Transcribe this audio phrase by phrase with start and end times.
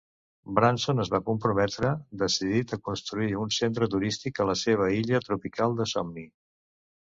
[0.59, 1.91] Branson es va comprometre,
[2.23, 6.27] decidit a construir un centre turístic a la seva illa tropical de somni.